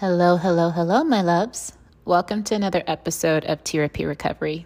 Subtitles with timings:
[0.00, 1.72] Hello, hello, hello, my loves.
[2.04, 4.64] Welcome to another episode of Tearapy Recovery.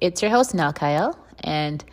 [0.00, 1.84] It's your host, Nell Kyle, and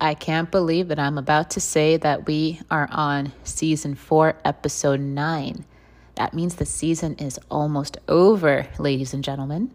[0.00, 5.00] I can't believe that I'm about to say that we are on season four, episode
[5.00, 5.64] nine.
[6.14, 9.74] That means the season is almost over, ladies and gentlemen.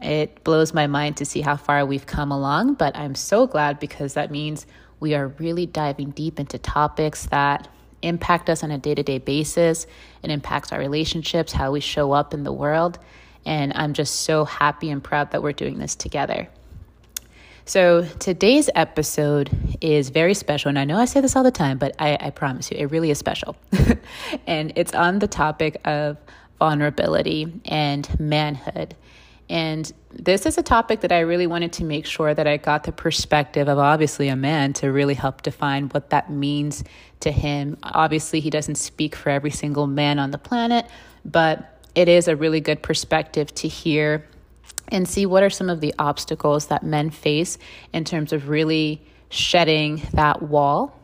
[0.00, 3.80] It blows my mind to see how far we've come along, but I'm so glad
[3.80, 4.66] because that means
[5.00, 7.66] we are really diving deep into topics that
[8.02, 9.86] impact us on a day to day basis.
[10.22, 12.98] It impacts our relationships, how we show up in the world.
[13.46, 16.48] And I'm just so happy and proud that we're doing this together.
[17.64, 19.50] So, today's episode
[19.80, 20.70] is very special.
[20.70, 22.86] And I know I say this all the time, but I, I promise you, it
[22.86, 23.54] really is special.
[24.46, 26.16] and it's on the topic of
[26.58, 28.96] vulnerability and manhood.
[29.50, 32.84] And this is a topic that I really wanted to make sure that I got
[32.84, 36.84] the perspective of obviously a man to really help define what that means
[37.18, 37.76] to him.
[37.82, 40.86] Obviously, he doesn't speak for every single man on the planet,
[41.24, 44.24] but it is a really good perspective to hear
[44.86, 47.58] and see what are some of the obstacles that men face
[47.92, 50.96] in terms of really shedding that wall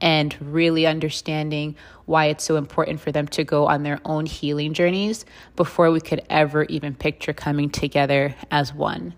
[0.00, 4.72] and really understanding why it's so important for them to go on their own healing
[4.72, 5.24] journeys
[5.56, 9.14] before we could ever even picture coming together as one.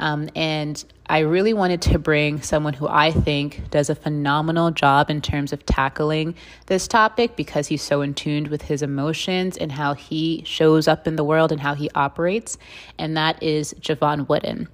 [0.00, 5.10] Um, and I really wanted to bring someone who I think does a phenomenal job
[5.10, 6.36] in terms of tackling
[6.66, 11.06] this topic because he's so in tune with his emotions and how he shows up
[11.06, 12.56] in the world and how he operates.
[12.96, 14.68] And that is Jevon Wooden.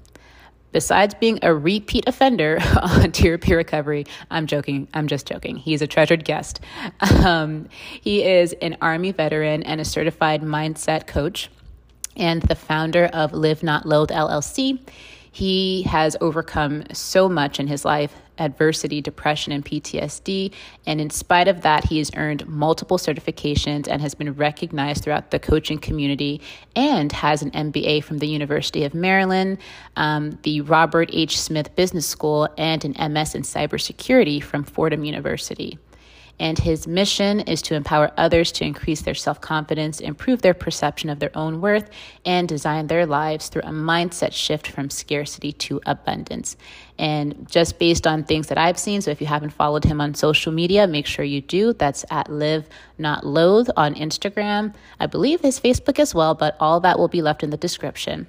[0.72, 5.56] Besides being a repeat offender on Tearapy Recovery, I'm joking, I'm just joking.
[5.56, 6.60] He's a treasured guest.
[7.24, 7.68] Um,
[8.00, 11.50] he is an Army veteran and a certified mindset coach
[12.16, 14.78] and the founder of Live Not Loathe LLC.
[15.30, 20.52] He has overcome so much in his life adversity, depression, and PTSD.
[20.86, 25.30] And in spite of that, he has earned multiple certifications and has been recognized throughout
[25.30, 26.40] the coaching community
[26.74, 29.58] and has an MBA from the University of Maryland,
[29.96, 31.40] um, the Robert H.
[31.40, 35.78] Smith Business School, and an MS in cybersecurity from Fordham University
[36.38, 41.08] and his mission is to empower others to increase their self confidence, improve their perception
[41.08, 41.88] of their own worth,
[42.24, 46.56] and design their lives through a mindset shift from scarcity to abundance.
[46.98, 50.14] And just based on things that I've seen, so if you haven't followed him on
[50.14, 51.72] social media, make sure you do.
[51.72, 54.74] That's at Live Not Loathe on Instagram.
[55.00, 58.26] I believe his Facebook as well, but all that will be left in the description.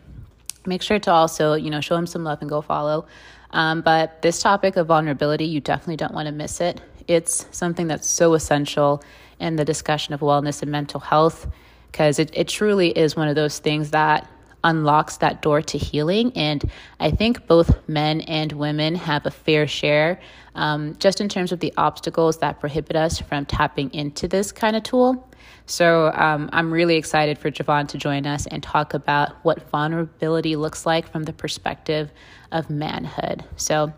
[0.66, 3.07] Make sure to also, you know, show him some love and go follow.
[3.51, 6.81] Um, but this topic of vulnerability, you definitely don't want to miss it.
[7.07, 9.03] It's something that's so essential
[9.40, 11.47] in the discussion of wellness and mental health
[11.91, 14.29] because it, it truly is one of those things that
[14.63, 16.31] unlocks that door to healing.
[16.35, 16.69] And
[17.00, 20.19] I think both men and women have a fair share
[20.56, 24.75] um, just in terms of the obstacles that prohibit us from tapping into this kind
[24.75, 25.28] of tool.
[25.67, 30.56] So um, I'm really excited for Jevon to join us and talk about what vulnerability
[30.56, 32.12] looks like from the perspective
[32.51, 33.44] of manhood.
[33.57, 33.94] So,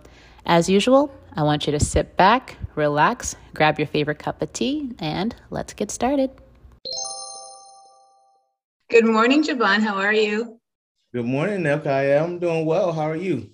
[0.45, 4.91] as usual, I want you to sit back, relax, grab your favorite cup of tea,
[4.99, 6.31] and let's get started.
[8.89, 9.81] Good morning, Jevon.
[9.81, 10.59] How are you?
[11.13, 12.23] Good morning, Nelka.
[12.23, 12.91] I'm doing well.
[12.91, 13.51] How are you?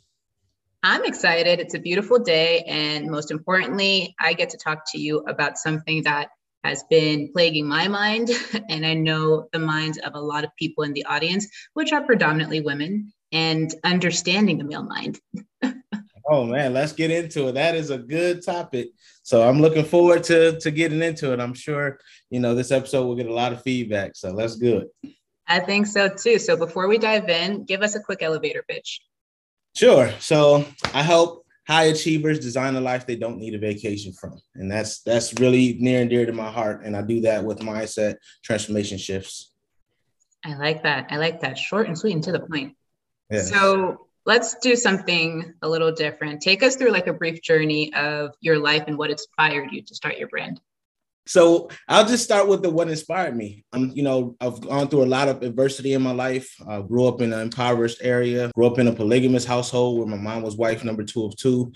[0.84, 1.60] I'm excited.
[1.60, 2.64] It's a beautiful day.
[2.68, 6.30] And most importantly, I get to talk to you about something that
[6.64, 8.30] has been plaguing my mind.
[8.70, 12.04] And I know the minds of a lot of people in the audience, which are
[12.04, 15.20] predominantly women, and understanding the male mind.
[16.28, 17.54] Oh man, let's get into it.
[17.54, 18.90] That is a good topic.
[19.24, 21.40] So I'm looking forward to to getting into it.
[21.40, 22.00] I'm sure
[22.30, 24.16] you know this episode will get a lot of feedback.
[24.16, 24.88] So that's good.
[25.48, 26.40] I think so too.
[26.40, 29.02] So before we dive in, give us a quick elevator pitch.
[29.76, 30.12] Sure.
[30.20, 34.72] So I help high achievers design a life they don't need a vacation from, and
[34.72, 36.84] that's that's really near and dear to my heart.
[36.86, 39.52] And I do that with mindset transformation shifts.
[40.44, 41.08] I like that.
[41.10, 41.58] I like that.
[41.58, 42.76] Short and sweet and to the point.
[43.30, 43.50] Yes.
[43.50, 46.42] So let's do something a little different.
[46.42, 49.96] Take us through like a brief journey of your life and what inspired you to
[49.96, 50.60] start your brand.
[51.28, 53.66] So I'll just start with the what inspired me.
[53.74, 56.48] Um, you know, I've gone through a lot of adversity in my life.
[56.68, 60.18] I grew up in an impoverished area, grew up in a polygamous household where my
[60.18, 61.74] mom was wife number two of two.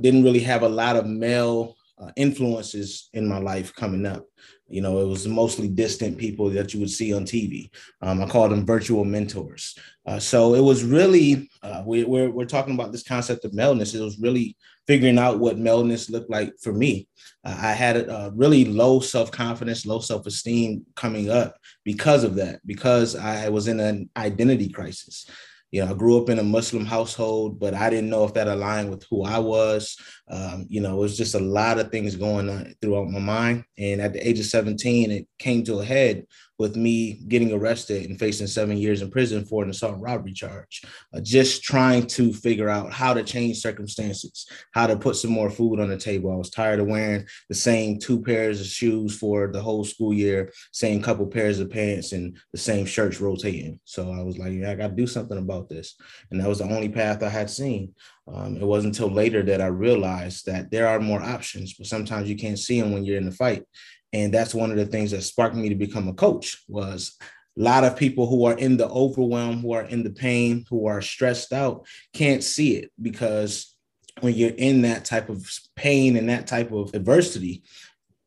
[0.00, 4.26] Didn't really have a lot of male uh, influences in my life coming up.
[4.72, 7.70] You know, it was mostly distant people that you would see on TV.
[8.00, 9.76] Um, I call them virtual mentors.
[10.06, 13.94] Uh, so it was really, uh, we, we're, we're talking about this concept of maleness.
[13.94, 17.06] It was really figuring out what maleness looked like for me.
[17.44, 22.36] Uh, I had a really low self confidence, low self esteem coming up because of
[22.36, 25.26] that, because I was in an identity crisis.
[25.72, 28.46] You know, I grew up in a Muslim household, but I didn't know if that
[28.46, 29.96] aligned with who I was.
[30.28, 33.64] Um, you know, it was just a lot of things going on throughout my mind.
[33.78, 36.26] And at the age of 17, it came to a head
[36.58, 40.32] with me getting arrested and facing seven years in prison for an assault and robbery
[40.32, 40.82] charge.
[41.14, 45.50] Uh, just trying to figure out how to change circumstances, how to put some more
[45.50, 46.32] food on the table.
[46.32, 50.12] I was tired of wearing the same two pairs of shoes for the whole school
[50.12, 53.80] year, same couple pairs of pants, and the same shirts rotating.
[53.84, 55.96] So I was like, yeah, I got to do something about this.
[56.30, 57.94] And that was the only path I had seen.
[58.26, 62.28] Um, it wasn't until later that I realized that there are more options, but sometimes
[62.28, 63.64] you can't see them when you're in the fight.
[64.12, 67.16] And that's one of the things that sparked me to become a coach was
[67.58, 70.86] a lot of people who are in the overwhelm who are in the pain who
[70.86, 73.74] are stressed out can't see it because
[74.20, 75.46] when you're in that type of
[75.76, 77.62] pain and that type of adversity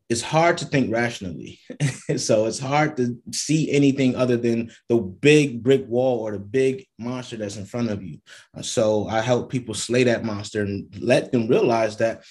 [0.10, 1.60] it's hard to think rationally
[2.18, 6.86] so it's hard to see anything other than the big brick wall or the big
[7.00, 8.20] monster that's in front of you
[8.58, 12.24] uh, so i help people slay that monster and let them realize that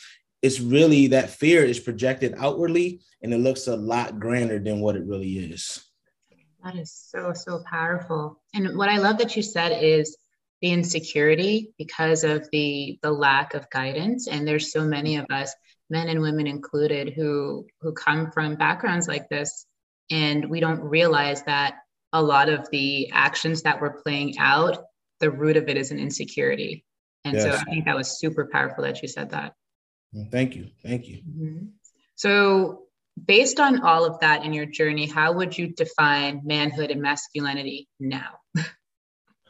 [0.44, 4.94] it's really that fear is projected outwardly and it looks a lot grander than what
[4.94, 5.82] it really is.
[6.62, 8.43] That is so, so powerful.
[8.53, 10.19] And what I love that you said is
[10.61, 14.29] the insecurity because of the the lack of guidance.
[14.29, 15.55] And there's so many of us,
[15.91, 19.67] men and women included, who who come from backgrounds like this.
[20.11, 21.77] And we don't realize that
[22.13, 24.85] a lot of the actions that we're playing out,
[25.21, 26.85] the root of it is an insecurity.
[27.25, 27.45] And yes.
[27.45, 29.55] so I think that was super powerful that you said that.
[30.31, 30.69] Thank you.
[30.83, 31.17] Thank you.
[31.19, 31.67] Mm-hmm.
[32.15, 32.83] So,
[33.27, 37.89] based on all of that in your journey, how would you define manhood and masculinity
[37.99, 38.39] now?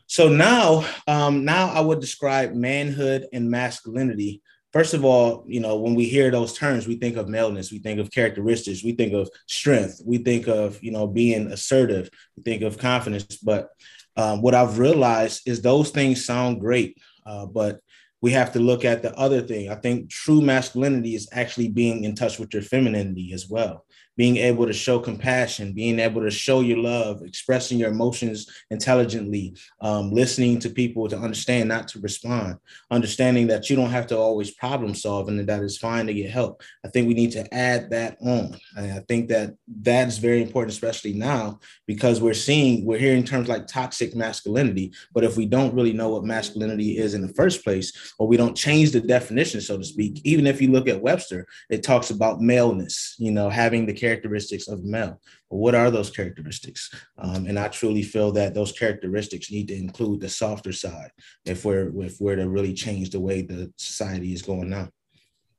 [0.07, 4.43] so now, um, now I would describe manhood and masculinity.
[4.75, 7.79] First of all, you know, when we hear those terms, we think of maleness, we
[7.79, 12.43] think of characteristics, we think of strength, we think of, you know, being assertive, we
[12.43, 13.37] think of confidence.
[13.37, 13.69] But
[14.17, 17.79] um, what I've realized is those things sound great, uh, but
[18.21, 19.71] we have to look at the other thing.
[19.71, 24.37] I think true masculinity is actually being in touch with your femininity as well being
[24.37, 30.11] able to show compassion, being able to show your love, expressing your emotions intelligently, um,
[30.11, 32.56] listening to people to understand, not to respond,
[32.90, 36.31] understanding that you don't have to always problem solve and that it's fine to get
[36.31, 36.62] help.
[36.84, 38.56] I think we need to add that on.
[38.76, 43.25] And I think that that is very important, especially now, because we're seeing, we're hearing
[43.25, 44.93] terms like toxic masculinity.
[45.12, 48.37] But if we don't really know what masculinity is in the first place, or we
[48.37, 52.11] don't change the definition, so to speak, even if you look at Webster, it talks
[52.11, 55.21] about maleness, you know, having the characteristics of male.
[55.51, 56.91] But what are those characteristics?
[57.19, 61.11] Um, and I truly feel that those characteristics need to include the softer side
[61.45, 64.89] if we're if we're to really change the way the society is going now.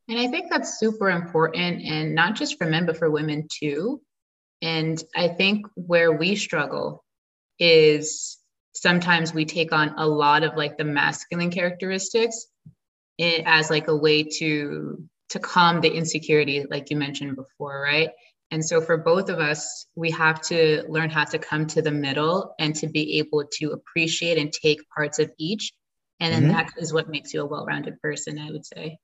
[0.07, 4.01] And I think that's super important, and not just for men, but for women too.
[4.61, 7.03] And I think where we struggle
[7.57, 8.37] is
[8.73, 12.45] sometimes we take on a lot of like the masculine characteristics
[13.19, 18.09] as like a way to to calm the insecurity like you mentioned before right
[18.55, 21.91] and so for both of us, we have to learn how to come to the
[21.91, 25.73] middle and to be able to appreciate and take parts of each.
[26.21, 26.53] And then mm-hmm.
[26.53, 28.97] that is what makes you a well rounded person, I would say.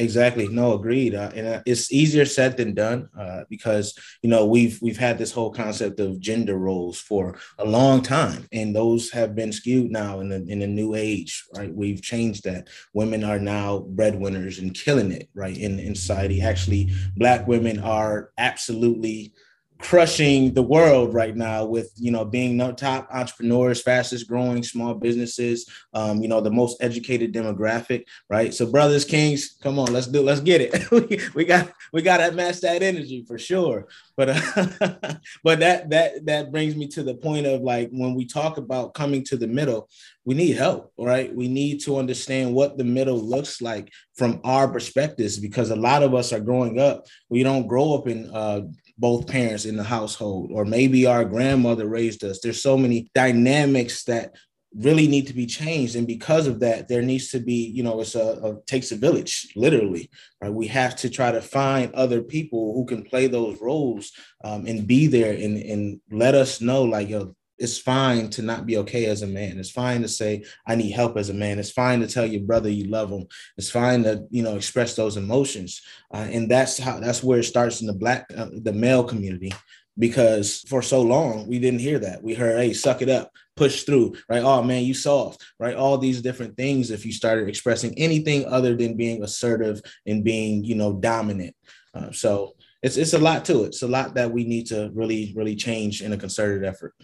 [0.00, 0.48] Exactly.
[0.48, 1.14] No, agreed.
[1.14, 5.18] Uh, and uh, it's easier said than done uh, because you know we've we've had
[5.18, 9.90] this whole concept of gender roles for a long time, and those have been skewed
[9.90, 11.44] now in the in the new age.
[11.54, 12.68] Right, we've changed that.
[12.94, 15.28] Women are now breadwinners and killing it.
[15.34, 16.40] Right in in society.
[16.40, 19.34] Actually, Black women are absolutely
[19.80, 25.68] crushing the world right now with you know being top entrepreneurs fastest growing small businesses
[25.94, 28.52] um, you know the most educated demographic right?
[28.54, 30.90] So brothers kings come on let's do let's get it.
[31.00, 33.86] We, we got we got to match that energy for sure.
[34.16, 38.26] But uh, but that that that brings me to the point of like when we
[38.26, 39.88] talk about coming to the middle
[40.24, 41.34] we need help right?
[41.34, 46.02] We need to understand what the middle looks like from our perspectives because a lot
[46.02, 47.06] of us are growing up.
[47.28, 48.62] We don't grow up in uh,
[49.00, 52.40] both parents in the household, or maybe our grandmother raised us.
[52.40, 54.34] There's so many dynamics that
[54.76, 55.96] really need to be changed.
[55.96, 58.96] And because of that there needs to be you know it's a, a, takes a
[58.96, 60.10] village literally.
[60.40, 60.52] Right?
[60.52, 64.12] We have to try to find other people who can play those roles
[64.44, 68.64] um, and be there and and let us know like yo it's fine to not
[68.64, 69.58] be okay as a man.
[69.58, 71.58] It's fine to say I need help as a man.
[71.58, 73.26] It's fine to tell your brother you love him.
[73.58, 77.44] It's fine to you know express those emotions, uh, and that's how that's where it
[77.44, 79.52] starts in the black uh, the male community
[79.98, 82.22] because for so long we didn't hear that.
[82.22, 84.42] We heard, hey, suck it up, push through, right?
[84.42, 85.76] Oh man, you soft, right?
[85.76, 86.90] All these different things.
[86.90, 91.54] If you started expressing anything other than being assertive and being, you know, dominant,
[91.94, 93.68] uh, so it's it's a lot to it.
[93.68, 96.94] It's a lot that we need to really really change in a concerted effort.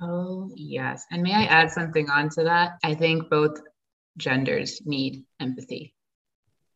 [0.00, 1.06] Oh, yes.
[1.10, 2.78] And may I add something onto that?
[2.84, 3.60] I think both
[4.16, 5.94] genders need empathy.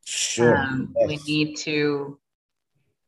[0.05, 0.57] Sure.
[0.57, 1.09] Um, yes.
[1.09, 2.19] We need to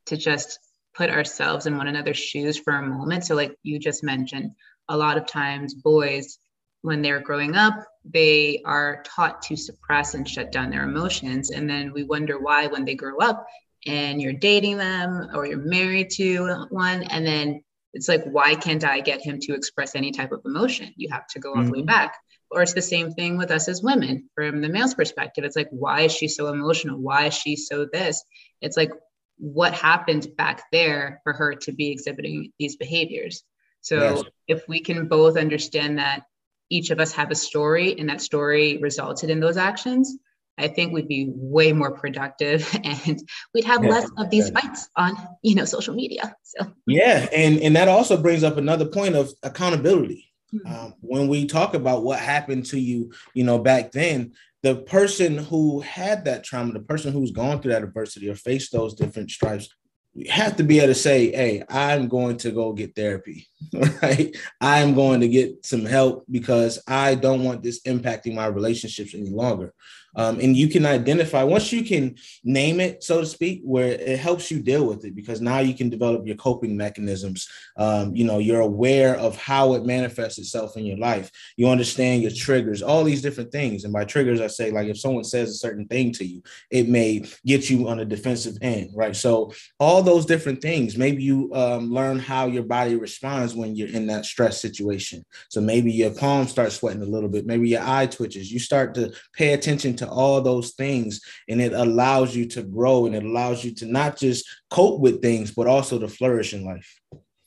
[0.06, 0.58] to just
[0.94, 3.24] put ourselves in one another's shoes for a moment.
[3.24, 4.52] So, like you just mentioned,
[4.88, 6.38] a lot of times boys,
[6.82, 11.50] when they're growing up, they are taught to suppress and shut down their emotions.
[11.50, 13.46] And then we wonder why when they grow up
[13.86, 17.62] and you're dating them or you're married to one, and then
[17.92, 20.92] it's like, why can't I get him to express any type of emotion?
[20.96, 21.86] You have to go all the way mm-hmm.
[21.86, 22.16] back.
[22.50, 25.44] Or it's the same thing with us as women from the male's perspective.
[25.44, 26.98] It's like, why is she so emotional?
[26.98, 28.22] Why is she so this?
[28.60, 28.92] It's like,
[29.38, 33.42] what happened back there for her to be exhibiting these behaviors?
[33.80, 34.22] So yes.
[34.48, 36.22] if we can both understand that
[36.70, 40.16] each of us have a story and that story resulted in those actions,
[40.58, 43.22] I think we'd be way more productive and
[43.54, 46.34] we'd have yeah, less of these fights on, you know, social media.
[46.42, 50.28] So yeah, and and that also brings up another point of accountability.
[50.54, 50.72] Mm-hmm.
[50.72, 54.32] Um, when we talk about what happened to you, you know, back then,
[54.62, 58.72] the person who had that trauma, the person who's gone through that adversity or faced
[58.72, 59.68] those different stripes,
[60.14, 63.46] you have to be able to say, hey, I'm going to go get therapy,
[64.02, 64.36] right?
[64.60, 69.30] I'm going to get some help because I don't want this impacting my relationships any
[69.30, 69.72] longer.
[70.14, 74.18] Um, and you can identify once you can name it, so to speak, where it
[74.18, 77.48] helps you deal with it because now you can develop your coping mechanisms.
[77.76, 81.30] Um, you know, you're aware of how it manifests itself in your life.
[81.56, 83.84] You understand your triggers, all these different things.
[83.84, 86.88] And by triggers, I say like if someone says a certain thing to you, it
[86.88, 89.16] may get you on a defensive end, right?
[89.16, 90.96] So all those different things.
[90.96, 95.24] Maybe you um, learn how your body responds when you're in that stress situation.
[95.48, 97.46] So maybe your palms start sweating a little bit.
[97.46, 98.52] Maybe your eye twitches.
[98.52, 102.62] You start to pay attention to to all those things and it allows you to
[102.62, 106.52] grow and it allows you to not just cope with things but also to flourish
[106.52, 107.00] in life.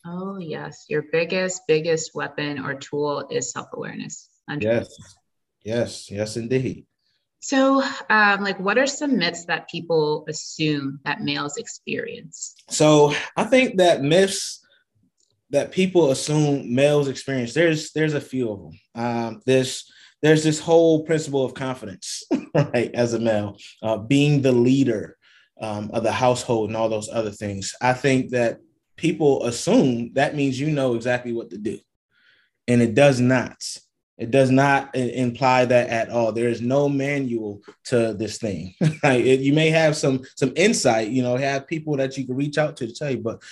[0.05, 0.85] Oh yes.
[0.87, 4.29] Your biggest biggest weapon or tool is self-awareness.
[4.59, 4.87] Yes.
[5.63, 6.09] Yes.
[6.09, 6.85] Yes indeed.
[7.39, 12.55] So um, like what are some myths that people assume that males experience?
[12.69, 14.65] So i think that myths
[15.49, 19.91] that people assume males experience there's there's a few of them um, there's
[20.25, 22.23] there's this whole principle of confidence,
[22.55, 22.89] right?
[22.95, 25.17] As a male, uh, being the leader
[25.61, 27.75] um, of the household and all those other things.
[27.79, 28.59] I think that
[28.95, 31.77] people assume that means you know exactly what to do,
[32.67, 33.63] and it does not.
[34.17, 36.31] It does not imply that at all.
[36.31, 38.73] There is no manual to this thing.
[39.03, 39.23] Right?
[39.23, 42.77] you may have some some insight, you know, have people that you can reach out
[42.77, 43.43] to to tell you, but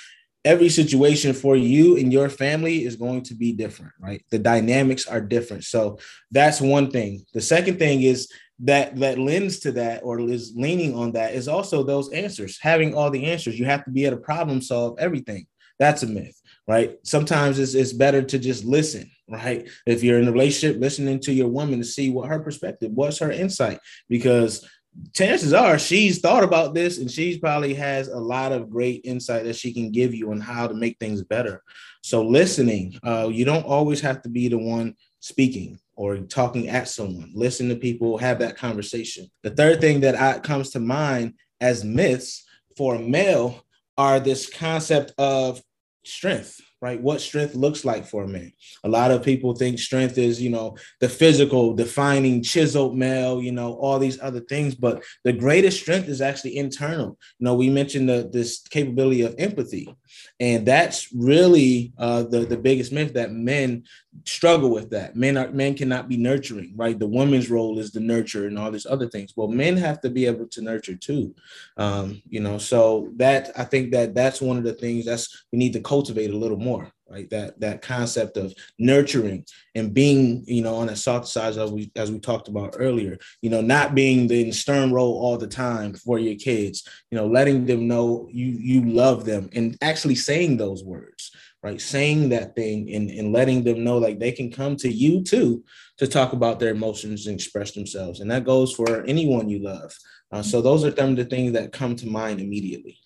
[0.45, 4.23] every situation for you and your family is going to be different, right?
[4.29, 5.63] The dynamics are different.
[5.63, 5.99] So
[6.31, 7.25] that's one thing.
[7.33, 11.47] The second thing is that that lends to that or is leaning on that is
[11.47, 13.57] also those answers, having all the answers.
[13.57, 15.47] You have to be able to problem solve everything.
[15.79, 16.97] That's a myth, right?
[17.03, 19.67] Sometimes it's, it's better to just listen, right?
[19.85, 23.19] If you're in a relationship, listening to your woman to see what her perspective, what's
[23.19, 24.67] her insight, because
[25.13, 29.43] chances are she's thought about this and she's probably has a lot of great insight
[29.43, 31.63] that she can give you on how to make things better.
[32.01, 36.87] So listening uh, you don't always have to be the one speaking or talking at
[36.87, 37.31] someone.
[37.33, 39.29] Listen to people have that conversation.
[39.43, 42.45] The third thing that I, comes to mind as myths
[42.75, 43.63] for a male
[43.97, 45.61] are this concept of
[46.03, 47.01] strength right?
[47.01, 48.51] What strength looks like for a man.
[48.83, 53.53] A lot of people think strength is, you know, the physical, defining, chiseled male, you
[53.53, 54.75] know, all these other things.
[54.75, 57.17] But the greatest strength is actually internal.
[57.39, 59.95] You know, we mentioned the, this capability of empathy,
[60.39, 63.83] and that's really uh, the the biggest myth that men
[64.25, 64.89] struggle with.
[64.89, 66.97] That men are men cannot be nurturing, right?
[66.99, 69.33] The woman's role is the nurture and all these other things.
[69.35, 71.33] Well, men have to be able to nurture too.
[71.77, 75.59] Um, you know, so that I think that that's one of the things that's we
[75.59, 77.29] need to cultivate a little more more right?
[77.29, 79.45] That that concept of nurturing
[79.75, 83.17] and being you know on a soft side as we as we talked about earlier
[83.41, 87.27] you know not being the stern role all the time for your kids you know
[87.27, 91.31] letting them know you you love them and actually saying those words
[91.63, 91.79] right?
[91.79, 95.63] Saying that thing and, and letting them know like they can come to you too
[95.97, 98.19] to talk about their emotions and express themselves.
[98.19, 99.95] And that goes for anyone you love.
[100.31, 102.99] Uh, so those are some of the things that come to mind immediately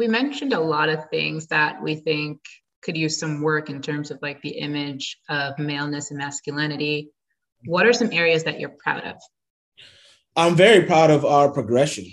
[0.00, 2.40] we mentioned a lot of things that we think
[2.80, 7.10] could use some work in terms of like the image of maleness and masculinity.
[7.66, 9.16] What are some areas that you're proud of?
[10.34, 12.06] I'm very proud of our progression.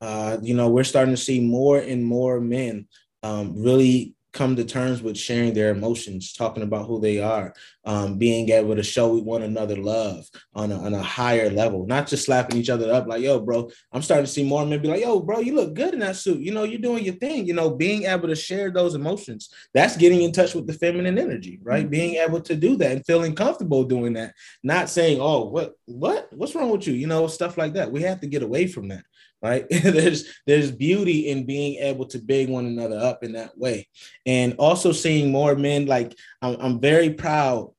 [0.00, 2.88] Uh, you know, we're starting to see more and more men
[3.22, 7.54] um, really come to terms with sharing their emotions, talking about who they are,
[7.84, 12.06] um, being able to show one another love on a, on a higher level, not
[12.06, 14.88] just slapping each other up like, yo, bro, I'm starting to see more men be
[14.88, 16.40] like, yo, bro, you look good in that suit.
[16.40, 17.46] You know, you're doing your thing.
[17.46, 21.18] You know, being able to share those emotions, that's getting in touch with the feminine
[21.18, 21.82] energy, right?
[21.82, 21.90] Mm-hmm.
[21.90, 26.28] Being able to do that and feeling comfortable doing that, not saying, oh, what, what,
[26.32, 26.92] what's wrong with you?
[26.92, 27.90] You know, stuff like that.
[27.90, 29.04] We have to get away from that
[29.42, 29.66] right?
[29.70, 33.88] There's there's beauty in being able to big one another up in that way.
[34.26, 37.72] And also seeing more men like i'm, I'm very proud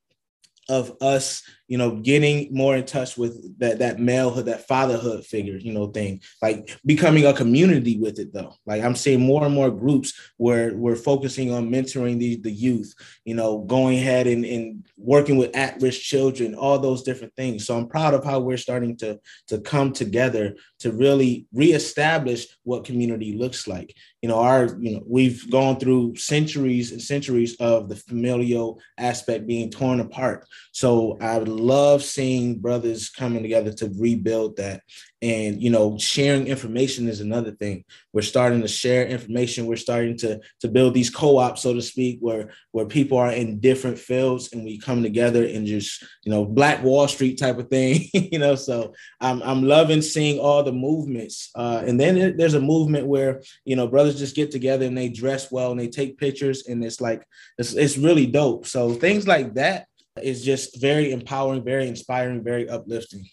[0.69, 5.55] of us you know, getting more in touch with that that malehood, that fatherhood figure,
[5.55, 8.55] you know, thing, like becoming a community with it though.
[8.65, 12.95] Like I'm seeing more and more groups where we're focusing on mentoring the, the youth,
[13.23, 17.67] you know, going ahead and, and working with at-risk children, all those different things.
[17.67, 22.83] So I'm proud of how we're starting to, to come together to really reestablish what
[22.83, 23.95] community looks like.
[24.21, 29.47] You know, our, you know, we've gone through centuries and centuries of the familial aspect
[29.47, 30.45] being torn apart.
[30.73, 34.81] So I would love seeing brothers coming together to rebuild that
[35.21, 37.83] and you know sharing information is another thing.
[38.13, 39.65] We're starting to share information.
[39.65, 43.59] We're starting to to build these co-ops so to speak where where people are in
[43.59, 47.69] different fields and we come together and just you know black wall street type of
[47.69, 48.55] thing you know?
[48.55, 53.41] So i'm, I'm loving seeing all the movements uh, and then there's a movement where
[53.65, 56.83] you know brothers just get together and they dress well and they take pictures and
[56.83, 57.25] it's like
[57.57, 58.65] it's, it's really dope.
[58.65, 59.87] So things like that
[60.21, 63.29] is just very empowering, very inspiring, very uplifting.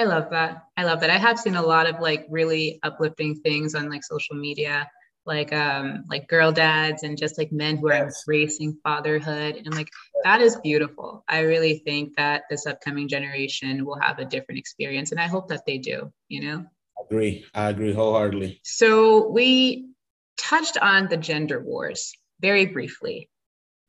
[0.00, 0.64] I love that.
[0.78, 1.10] I love that.
[1.10, 4.90] I have seen a lot of like really uplifting things on like social media,
[5.26, 8.22] like um like girl dads and just like men who are yes.
[8.26, 9.90] embracing fatherhood and like
[10.24, 11.22] that is beautiful.
[11.28, 15.48] I really think that this upcoming generation will have a different experience and I hope
[15.48, 16.64] that they do, you know.
[16.98, 17.44] I agree.
[17.52, 18.60] I agree wholeheartedly.
[18.64, 19.90] So we
[20.38, 23.28] touched on the gender wars very briefly.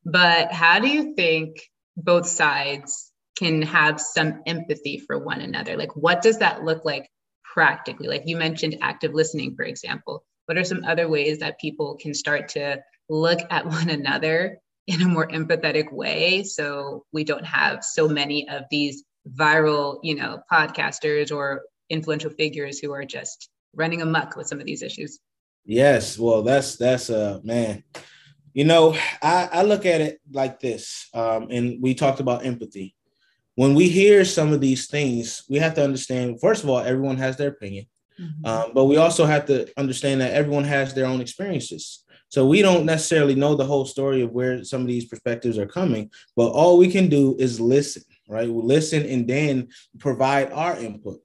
[0.03, 1.61] But how do you think
[1.95, 5.77] both sides can have some empathy for one another.
[5.77, 7.09] Like, what does that look like
[7.43, 8.07] practically?
[8.07, 10.23] Like, you mentioned active listening, for example.
[10.45, 14.57] What are some other ways that people can start to look at one another
[14.87, 19.03] in a more empathetic way so we don't have so many of these
[19.37, 24.65] viral, you know, podcasters or influential figures who are just running amuck with some of
[24.65, 25.19] these issues?
[25.65, 27.83] Yes, well, that's that's uh man,
[28.53, 32.95] you know, I, I look at it like this, um, and we talked about empathy.
[33.55, 37.17] When we hear some of these things, we have to understand, first of all, everyone
[37.17, 37.85] has their opinion,
[38.19, 38.45] mm-hmm.
[38.45, 42.03] um, but we also have to understand that everyone has their own experiences.
[42.29, 45.67] So we don't necessarily know the whole story of where some of these perspectives are
[45.67, 48.47] coming, but all we can do is listen, right?
[48.47, 49.67] We listen and then
[49.99, 51.19] provide our input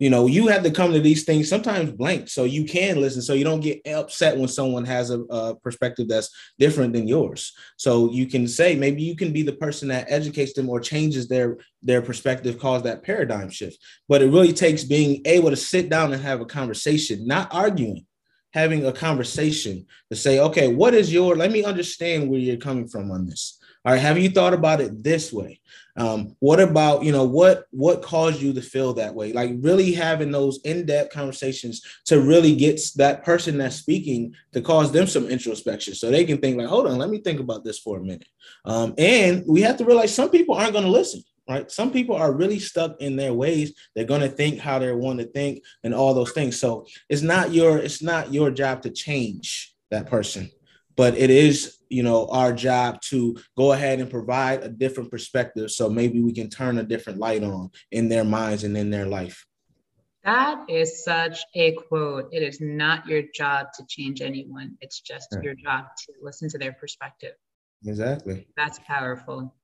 [0.00, 3.22] you know you have to come to these things sometimes blank so you can listen
[3.22, 7.52] so you don't get upset when someone has a, a, perspective that's different than yours.
[7.76, 11.28] So you can say maybe you can be the person that educates them or changes
[11.28, 13.78] their their perspective cause that paradigm shift.
[14.08, 18.06] But it really takes being able to sit down and have a conversation not arguing
[18.52, 22.88] having a conversation to say okay what is your let me understand where you're coming
[22.88, 25.60] from on this all right have you thought about it this way
[26.00, 29.32] um, what about you know what what caused you to feel that way?
[29.32, 34.92] Like really having those in-depth conversations to really get that person that's speaking to cause
[34.92, 37.78] them some introspection, so they can think like, hold on, let me think about this
[37.78, 38.28] for a minute.
[38.64, 41.22] Um, and we have to realize some people aren't going to listen.
[41.48, 41.68] Right.
[41.68, 43.74] Some people are really stuck in their ways.
[43.96, 46.60] They're going to think how they want to think and all those things.
[46.60, 50.50] So it's not your it's not your job to change that person,
[51.00, 55.70] but it is you know our job to go ahead and provide a different perspective.
[55.70, 59.06] So maybe we can turn a different light on in their minds and in their
[59.06, 59.46] life.
[60.24, 62.28] That is such a quote.
[62.32, 64.76] It is not your job to change anyone.
[64.82, 65.42] It's just right.
[65.42, 67.32] your job to listen to their perspective.
[67.86, 68.46] Exactly.
[68.58, 69.54] That's powerful.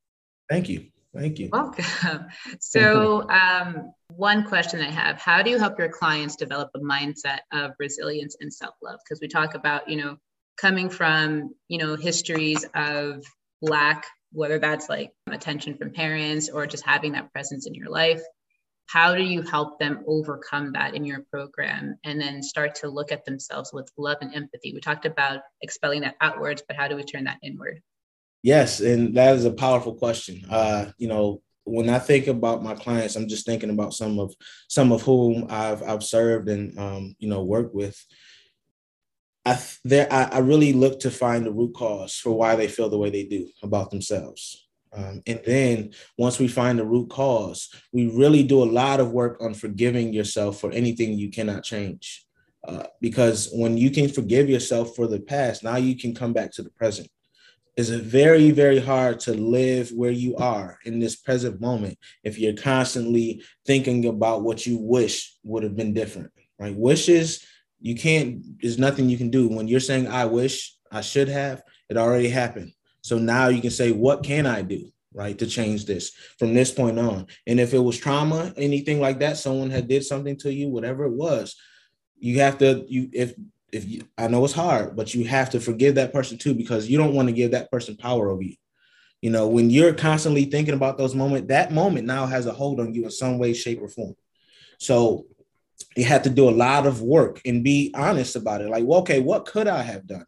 [0.49, 0.87] Thank you.
[1.14, 1.51] Thank you.
[1.53, 2.29] Welcome.
[2.61, 7.40] So um, one question i have how do you help your clients develop a mindset
[7.53, 9.01] of resilience and self-love?
[9.05, 10.16] Because we talk about you know
[10.57, 13.25] coming from you know histories of
[13.62, 18.23] lack whether that's like attention from parents or just having that presence in your life
[18.88, 23.11] how do you help them overcome that in your program and then start to look
[23.11, 24.73] at themselves with love and empathy?
[24.73, 27.83] We talked about expelling that outwards but how do we turn that inward?
[28.42, 30.45] Yes and that is a powerful question.
[30.49, 34.33] Uh you know when I think about my clients, I'm just thinking about some of
[34.69, 38.01] some of whom I've I've served and um, you know worked with.
[39.46, 42.88] I there I, I, really look to find the root cause for why they feel
[42.88, 44.66] the way they do about themselves.
[44.92, 49.12] Um, and then once we find the root cause, we really do a lot of
[49.12, 52.24] work on forgiving yourself for anything you cannot change.
[52.66, 56.50] Uh, because when you can forgive yourself for the past, now you can come back
[56.52, 57.09] to the present.
[57.76, 62.56] It's very, very hard to live where you are in this present moment if you're
[62.56, 66.74] constantly thinking about what you wish would have been different, right?
[66.74, 67.46] Wishes,
[67.87, 69.46] you can't, there's nothing you can do.
[69.46, 72.72] When you're saying, I wish I should have, it already happened.
[73.01, 74.90] So now you can say, what can I do?
[75.14, 77.29] Right to change this from this point on.
[77.46, 81.05] And if it was trauma, anything like that, someone had did something to you, whatever
[81.05, 81.55] it was,
[82.18, 83.35] you have to you if
[83.72, 86.88] if you I know it's hard, but you have to forgive that person too because
[86.88, 88.57] you don't want to give that person power over you.
[89.22, 92.81] You know, when you're constantly thinking about those moments, that moment now has a hold
[92.81, 94.16] on you in some way, shape, or form.
[94.79, 95.27] So
[95.97, 98.69] you have to do a lot of work and be honest about it.
[98.69, 100.27] Like, well, okay, what could I have done?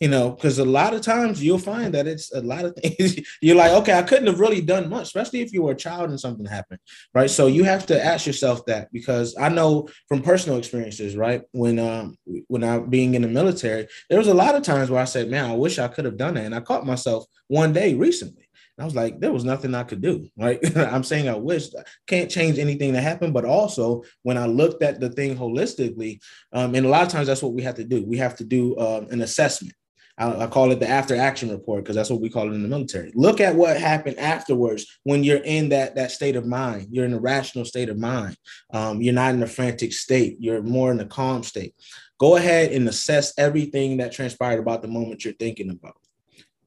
[0.00, 3.18] you know, because a lot of times you'll find that it's a lot of things
[3.40, 6.10] you're like, okay, I couldn't have really done much, especially if you were a child
[6.10, 6.80] and something happened,
[7.14, 7.30] right?
[7.30, 11.42] So you have to ask yourself that because I know from personal experiences, right?
[11.52, 15.00] When um when I being in the military, there was a lot of times where
[15.00, 17.72] I said, man, I wish I could have done that, and I caught myself one
[17.72, 18.45] day recently.
[18.78, 20.58] I was like, there was nothing I could do, right?
[20.76, 24.82] I'm saying I wish I can't change anything that happened, but also when I looked
[24.82, 26.20] at the thing holistically,
[26.52, 28.04] um, and a lot of times that's what we have to do.
[28.04, 29.74] We have to do um, an assessment
[30.18, 32.62] I, I call it the after action report because that's what we call it in
[32.62, 33.12] the military.
[33.14, 36.88] Look at what happened afterwards when you're in that that state of mind.
[36.90, 38.36] You're in a rational state of mind.
[38.72, 40.36] Um, you're not in a frantic state.
[40.40, 41.74] You're more in a calm state.
[42.18, 45.96] Go ahead and assess everything that transpired about the moment you're thinking about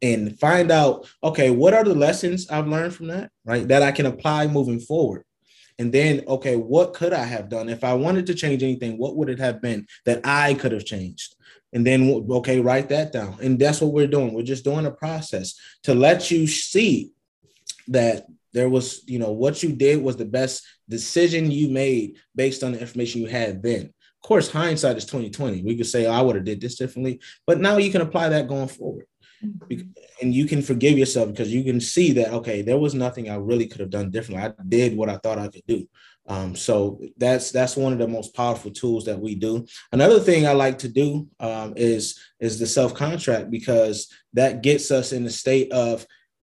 [0.01, 3.91] and find out okay what are the lessons i've learned from that right that i
[3.91, 5.23] can apply moving forward?
[5.77, 7.69] And then okay what could i have done?
[7.69, 10.85] If i wanted to change anything what would it have been that i could have
[10.85, 11.35] changed?
[11.71, 13.38] And then okay write that down.
[13.41, 14.33] And that's what we're doing.
[14.33, 17.12] We're just doing a process to let you see
[17.89, 22.63] that there was you know what you did was the best decision you made based
[22.63, 23.93] on the information you had then.
[24.21, 27.21] Of course hindsight is 2020 we could say oh, i would have did this differently
[27.47, 29.05] but now you can apply that going forward
[29.43, 29.89] mm-hmm.
[30.21, 33.36] and you can forgive yourself because you can see that okay there was nothing i
[33.36, 35.88] really could have done differently i did what i thought i could do
[36.30, 39.65] um, so that's that's one of the most powerful tools that we do.
[39.91, 44.91] Another thing I like to do um, is is the self contract because that gets
[44.91, 46.06] us in the state of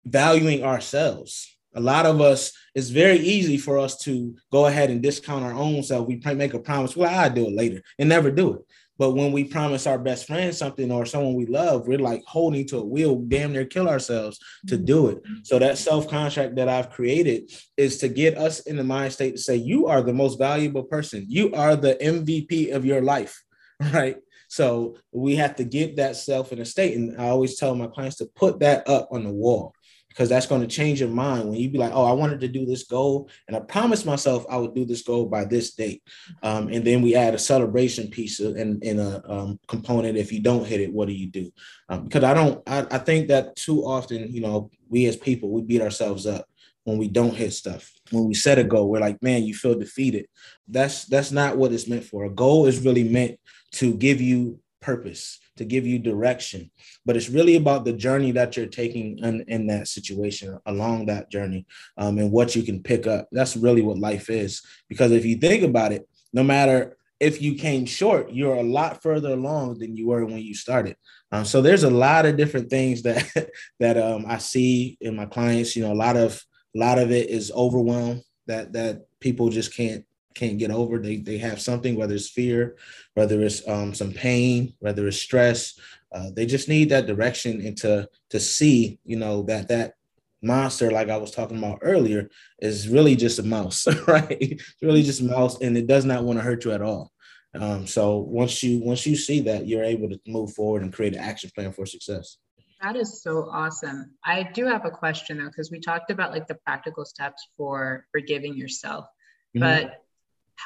[0.06, 1.58] valuing ourselves.
[1.76, 5.54] A lot of us, it's very easy for us to go ahead and discount our
[5.54, 6.08] own self.
[6.08, 8.62] We make a promise, well, I'll do it later, and never do it.
[9.04, 12.66] But when we promise our best friend something or someone we love, we're like holding
[12.68, 12.88] to it.
[12.88, 15.18] We'll damn near kill ourselves to do it.
[15.18, 15.34] Mm-hmm.
[15.44, 19.32] So that self contract that I've created is to get us in the mind state
[19.32, 21.26] to say, you are the most valuable person.
[21.28, 23.44] You are the MVP of your life,
[23.94, 24.16] right?
[24.48, 26.96] So we have to get that self in a state.
[26.96, 29.76] And I always tell my clients to put that up on the wall
[30.14, 32.48] because that's going to change your mind when you be like, oh, I wanted to
[32.48, 36.04] do this goal, and I promised myself I would do this goal by this date.
[36.44, 40.18] Um, and then we add a celebration piece and in a um, component.
[40.18, 41.52] If you don't hit it, what do you do?
[41.90, 45.50] Um, because I don't, I, I think that too often, you know, we as people
[45.50, 46.46] we beat ourselves up
[46.84, 47.92] when we don't hit stuff.
[48.12, 50.28] When we set a goal, we're like, man, you feel defeated.
[50.68, 52.26] That's that's not what it's meant for.
[52.26, 53.40] A goal is really meant
[53.74, 56.70] to give you purpose to give you direction.
[57.06, 61.32] But it's really about the journey that you're taking in, in that situation, along that
[61.32, 61.66] journey,
[61.98, 63.28] um, and what you can pick up.
[63.32, 64.62] That's really what life is.
[64.90, 69.02] Because if you think about it, no matter if you came short, you're a lot
[69.02, 70.98] further along than you were when you started.
[71.32, 75.26] Um, so there's a lot of different things that that um, I see in my
[75.26, 75.76] clients.
[75.76, 76.44] You know, a lot of
[76.76, 81.00] a lot of it is overwhelm that that people just can't can't get over.
[81.00, 82.76] They they have something, whether it's fear,
[83.14, 85.80] whether it's um, some pain, whether it's stress.
[86.12, 89.94] Uh, they just need that direction and to to see, you know, that that
[90.42, 94.38] monster, like I was talking about earlier, is really just a mouse, right?
[94.40, 97.12] It's really just a mouse, and it does not want to hurt you at all.
[97.56, 101.14] Um, so once you once you see that, you're able to move forward and create
[101.14, 102.38] an action plan for success.
[102.82, 104.12] That is so awesome.
[104.26, 108.06] I do have a question though, because we talked about like the practical steps for
[108.12, 109.06] forgiving yourself.
[109.56, 109.60] Mm-hmm.
[109.60, 110.03] But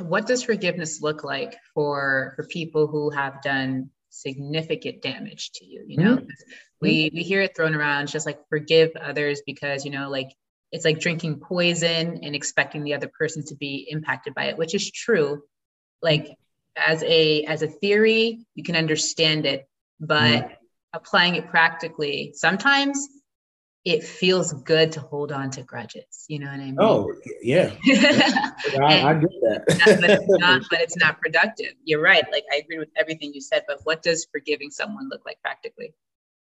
[0.01, 5.83] what does forgiveness look like for for people who have done significant damage to you
[5.87, 6.27] you know mm-hmm.
[6.81, 10.29] we we hear it thrown around just like forgive others because you know like
[10.71, 14.73] it's like drinking poison and expecting the other person to be impacted by it which
[14.73, 15.41] is true
[16.01, 16.35] like
[16.75, 19.67] as a as a theory you can understand it
[19.99, 20.53] but mm-hmm.
[20.93, 23.07] applying it practically sometimes
[23.87, 26.25] it feels good to hold on to grudges.
[26.27, 26.75] You know what I mean?
[26.77, 27.09] Oh,
[27.41, 27.73] yeah.
[27.87, 29.63] I, I, get that.
[29.65, 31.71] but, it's not, but it's not productive.
[31.85, 32.25] You're right.
[32.29, 35.93] Like I agree with everything you said, but what does forgiving someone look like practically?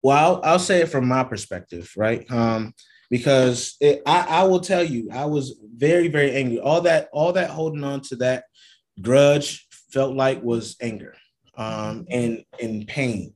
[0.02, 2.30] Well, I'll, I'll say it from my perspective, right?
[2.32, 2.74] Um,
[3.12, 6.60] because it, I, I will tell you, I was very, very angry.
[6.60, 8.46] All that, all that holding on to that
[9.00, 11.16] grudge felt like was anger
[11.56, 13.35] um, and in pain.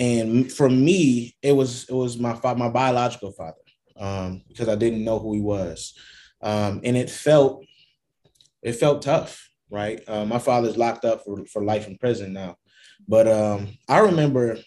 [0.00, 3.60] And for me, it was it was my my biological father,
[3.98, 5.94] um, because I didn't know who he was,
[6.40, 7.64] um, and it felt
[8.62, 10.00] it felt tough, right?
[10.08, 12.56] Uh, my father's locked up for, for life in prison now,
[13.06, 14.58] but um, I remember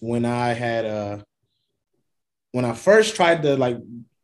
[0.00, 1.18] when I had uh,
[2.50, 3.78] when I first tried to like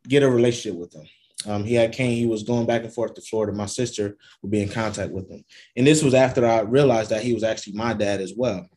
[0.07, 1.07] get a relationship with him.
[1.47, 3.53] Um, he had came, he was going back and forth to Florida.
[3.53, 5.43] My sister would be in contact with him.
[5.77, 8.67] And this was after I realized that he was actually my dad as well.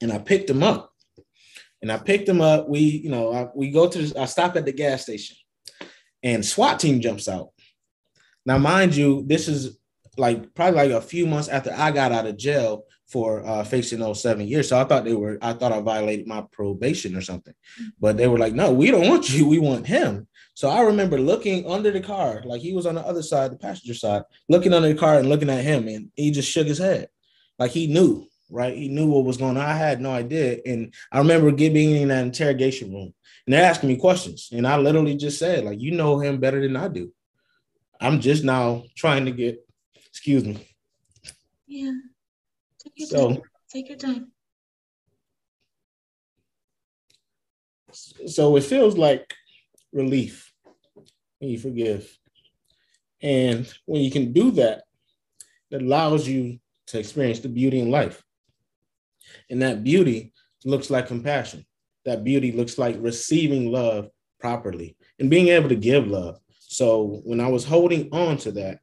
[0.00, 0.94] And I picked him up.
[1.80, 2.68] And I picked him up.
[2.68, 5.36] We, you know, I, we go to, the, I stop at the gas station
[6.22, 7.50] and SWAT team jumps out.
[8.44, 9.78] Now, mind you, this is
[10.16, 14.00] like probably like a few months after I got out of jail for uh, facing
[14.00, 14.68] those seven years.
[14.68, 17.54] So I thought they were, I thought I violated my probation or something.
[18.00, 19.48] But they were like, no, we don't want you.
[19.48, 20.26] We want him.
[20.54, 23.56] So I remember looking under the car, like he was on the other side, the
[23.56, 26.78] passenger side, looking under the car and looking at him, and he just shook his
[26.78, 27.08] head,
[27.60, 28.76] like he knew, right?
[28.76, 29.64] He knew what was going on.
[29.64, 33.14] I had no idea, and I remember being in that interrogation room,
[33.46, 36.60] and they're asking me questions, and I literally just said, like, you know him better
[36.60, 37.12] than I do.
[38.00, 39.64] I'm just now trying to get,
[40.06, 40.66] excuse me.
[41.66, 41.92] Yeah.
[42.82, 43.42] Take your so, time.
[43.70, 44.32] Take your time.
[47.92, 49.34] So it feels like
[49.92, 50.52] relief
[51.40, 52.16] and you forgive.
[53.20, 54.84] And when you can do that,
[55.70, 58.22] it allows you to experience the beauty in life.
[59.50, 60.32] And that beauty
[60.64, 61.64] looks like compassion.
[62.04, 64.08] That beauty looks like receiving love
[64.40, 66.38] properly and being able to give love.
[66.60, 68.80] So when I was holding on to that,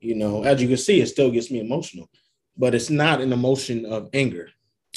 [0.00, 2.08] you know, as you can see, it still gets me emotional,
[2.56, 4.48] but it's not an emotion of anger.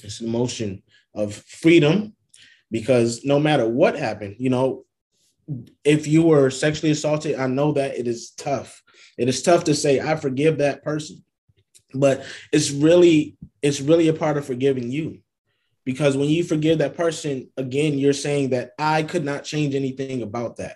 [0.03, 2.15] It's an emotion of freedom
[2.69, 4.85] because no matter what happened, you know,
[5.83, 8.81] if you were sexually assaulted, I know that it is tough.
[9.17, 11.23] It is tough to say I forgive that person,
[11.93, 15.19] but it's really it's really a part of forgiving you,
[15.85, 20.21] because when you forgive that person, again, you're saying that I could not change anything
[20.21, 20.75] about that.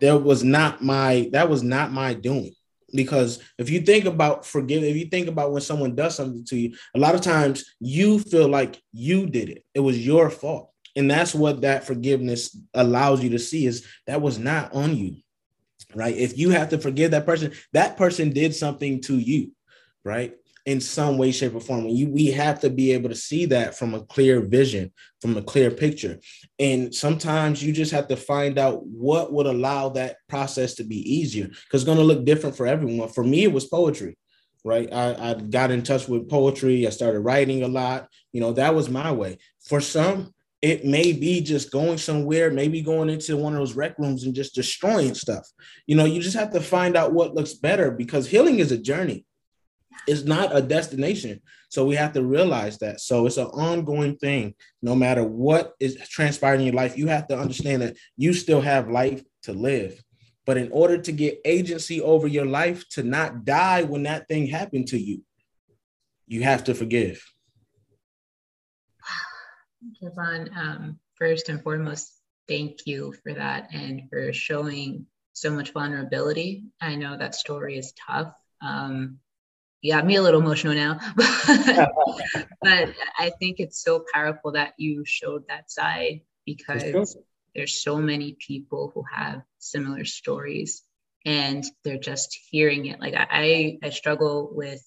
[0.00, 2.54] That was not my that was not my doing.
[2.94, 6.56] Because if you think about forgive, if you think about when someone does something to
[6.56, 9.64] you, a lot of times you feel like you did it.
[9.74, 14.20] It was your fault and that's what that forgiveness allows you to see is that
[14.20, 15.16] was not on you
[15.94, 19.52] right if you have to forgive that person that person did something to you
[20.04, 20.34] right
[20.64, 21.86] in some way shape or form.
[21.88, 25.42] You, we have to be able to see that from a clear vision from a
[25.42, 26.18] clear picture.
[26.58, 30.96] And sometimes you just have to find out what would allow that process to be
[30.96, 33.08] easier because it's going to look different for everyone.
[33.08, 34.16] For me it was poetry
[34.64, 34.92] right?
[34.92, 36.86] I, I got in touch with poetry.
[36.86, 38.08] I started writing a lot.
[38.32, 39.38] You know that was my way.
[39.66, 43.98] For some it may be just going somewhere, maybe going into one of those rec
[43.98, 45.44] rooms and just destroying stuff.
[45.88, 48.78] You know, you just have to find out what looks better because healing is a
[48.78, 49.26] journey.
[50.06, 51.40] It's not a destination.
[51.68, 53.00] So we have to realize that.
[53.00, 54.54] So it's an ongoing thing.
[54.82, 58.60] No matter what is transpiring in your life, you have to understand that you still
[58.60, 60.02] have life to live.
[60.44, 64.48] But in order to get agency over your life, to not die when that thing
[64.48, 65.22] happened to you,
[66.26, 67.24] you have to forgive.
[70.02, 72.12] Jevon, um, first and foremost,
[72.48, 76.64] thank you for that and for showing so much vulnerability.
[76.80, 78.32] I know that story is tough.
[78.60, 79.18] Um,
[79.82, 85.04] you got me a little emotional now, but I think it's so powerful that you
[85.04, 87.16] showed that side because
[87.54, 90.82] there's so many people who have similar stories
[91.26, 93.00] and they're just hearing it.
[93.00, 94.82] Like I, I struggle with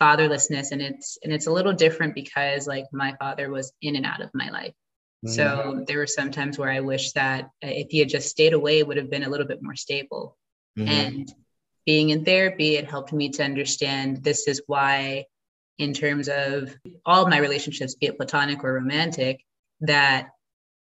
[0.00, 4.04] fatherlessness and it's and it's a little different because like my father was in and
[4.04, 4.74] out of my life
[5.24, 5.28] mm-hmm.
[5.28, 8.80] so there were some times where i wish that if he had just stayed away
[8.80, 10.36] it would have been a little bit more stable
[10.76, 10.88] mm-hmm.
[10.88, 11.34] and
[11.86, 15.24] being in therapy it helped me to understand this is why
[15.78, 19.44] in terms of all of my relationships be it platonic or romantic
[19.80, 20.28] that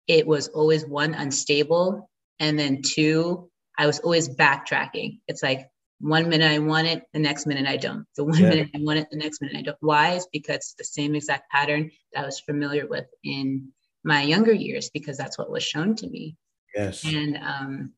[0.08, 6.30] it was always one unstable and then two i was always backtracking it's like one
[6.30, 8.06] minute I want it, the next minute I don't.
[8.16, 8.50] The one yeah.
[8.50, 9.78] minute I want it, the next minute I don't.
[9.80, 10.14] Why?
[10.14, 13.70] Is because it's the same exact pattern that I was familiar with in
[14.04, 16.38] my younger years because that's what was shown to me.
[16.76, 17.04] Yes.
[17.04, 17.94] And um,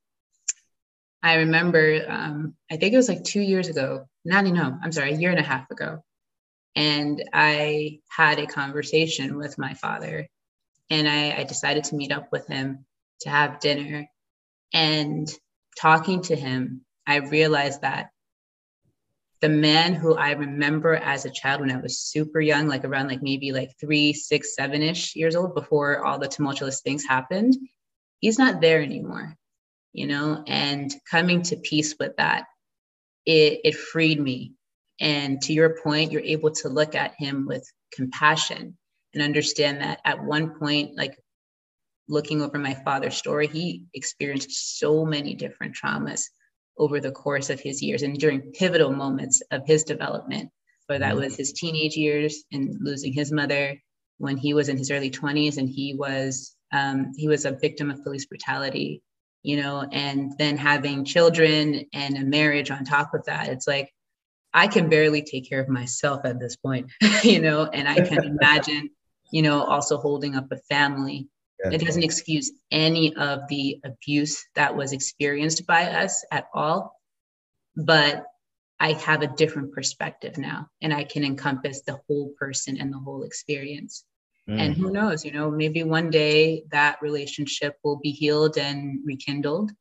[1.21, 4.07] I remember, um, I think it was like two years ago.
[4.23, 6.03] Not no, I'm sorry, a year and a half ago.
[6.75, 10.27] And I had a conversation with my father,
[10.89, 12.85] and I, I decided to meet up with him
[13.21, 14.07] to have dinner.
[14.73, 15.27] And
[15.79, 18.11] talking to him, I realized that
[19.41, 23.07] the man who I remember as a child when I was super young, like around
[23.07, 27.55] like maybe like three, six, seven ish years old before all the tumultuous things happened,
[28.19, 29.35] he's not there anymore,
[29.93, 30.43] you know?
[30.47, 32.45] And coming to peace with that,
[33.25, 34.53] it, it freed me.
[34.99, 38.77] And to your point, you're able to look at him with compassion
[39.13, 41.17] and understand that at one point, like
[42.07, 46.23] looking over my father's story, he experienced so many different traumas
[46.77, 50.49] over the course of his years and during pivotal moments of his development,
[50.87, 51.23] whether that mm-hmm.
[51.23, 53.79] was his teenage years and losing his mother
[54.17, 57.89] when he was in his early 20s and he was um, he was a victim
[57.89, 59.01] of police brutality,
[59.43, 63.49] you know, and then having children and a marriage on top of that.
[63.49, 63.93] It's like
[64.53, 66.91] I can barely take care of myself at this point,
[67.23, 68.89] you know, and I can imagine,
[69.31, 71.27] you know, also holding up a family.
[71.63, 71.71] Yeah.
[71.73, 76.95] It doesn't excuse any of the abuse that was experienced by us at all.
[77.75, 78.25] But
[78.79, 82.99] I have a different perspective now, and I can encompass the whole person and the
[82.99, 84.05] whole experience.
[84.49, 84.59] Mm.
[84.59, 89.71] And who knows, you know, maybe one day that relationship will be healed and rekindled.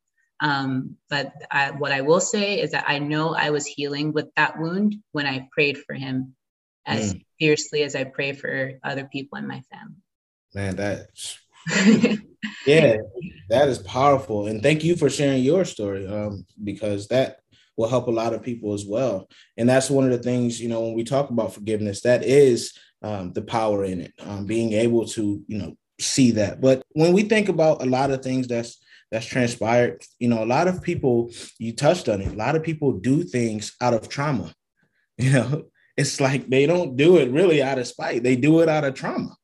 [0.40, 4.26] Um, but I, what I will say is that I know I was healing with
[4.36, 6.34] that wound when I prayed for him
[6.86, 7.24] as mm.
[7.38, 10.02] fiercely as I pray for other people in my family.
[10.54, 11.38] Man, that's
[12.66, 12.96] yeah,
[13.48, 14.46] that is powerful.
[14.46, 17.40] And thank you for sharing your story um, because that
[17.76, 19.28] will help a lot of people as well.
[19.56, 22.72] And that's one of the things, you know, when we talk about forgiveness, that is
[23.02, 26.60] um, the power in it, um, being able to, you know, see that.
[26.60, 28.78] But when we think about a lot of things that's
[29.10, 30.04] that's transpired.
[30.18, 33.22] You know, a lot of people, you touched on it, a lot of people do
[33.22, 34.52] things out of trauma.
[35.20, 35.64] You know,
[35.96, 38.94] it's like they don't do it really out of spite, they do it out of
[38.94, 39.34] trauma.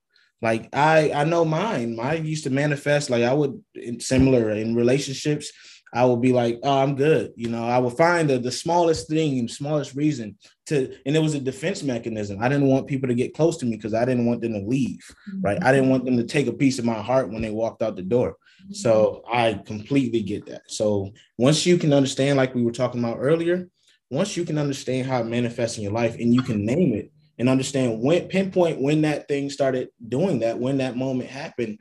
[0.41, 1.97] Like I, I know mine.
[1.97, 5.51] Mine used to manifest like I would in similar in relationships.
[5.95, 7.33] I would be like, oh, I'm good.
[7.37, 11.35] You know, I would find the, the smallest thing, smallest reason to, and it was
[11.35, 12.43] a defense mechanism.
[12.43, 14.67] I didn't want people to get close to me because I didn't want them to
[14.67, 15.01] leave,
[15.41, 15.63] right?
[15.63, 17.95] I didn't want them to take a piece of my heart when they walked out
[17.95, 18.37] the door.
[18.73, 20.63] So I completely get that.
[20.67, 23.69] So once you can understand, like we were talking about earlier,
[24.11, 27.13] once you can understand how it manifests in your life and you can name it
[27.39, 31.79] and understand when pinpoint when that thing started doing that, when that moment happened,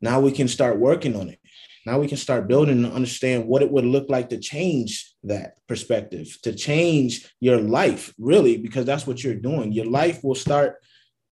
[0.00, 1.38] now we can start working on it.
[1.84, 5.54] Now we can start building and understand what it would look like to change that
[5.66, 9.72] perspective, to change your life, really, because that's what you're doing.
[9.72, 10.76] Your life will start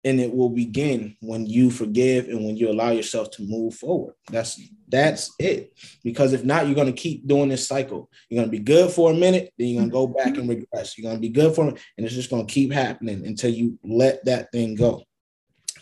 [0.04, 4.14] and it will begin when you forgive and when you allow yourself to move forward.
[4.32, 5.78] That's that's it.
[6.02, 8.10] Because if not you're going to keep doing this cycle.
[8.30, 10.48] You're going to be good for a minute then you're going to go back and
[10.48, 10.98] regress.
[10.98, 13.52] You're going to be good for it and it's just going to keep happening until
[13.52, 15.04] you let that thing go.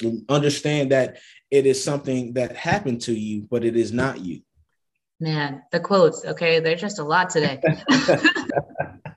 [0.01, 1.19] You understand that
[1.51, 4.41] it is something that happened to you but it is not you
[5.19, 7.62] man the quotes okay they're just a lot today